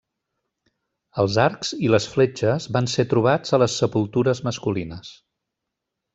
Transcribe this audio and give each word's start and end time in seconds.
Els 1.23 1.35
arcs 1.43 1.73
i 1.89 1.91
les 1.95 2.07
fletxes 2.13 2.65
van 2.77 2.89
ser 2.95 3.05
trobats 3.13 3.55
a 3.59 3.61
les 3.65 3.77
sepultures 3.83 4.43
masculines. 4.49 5.13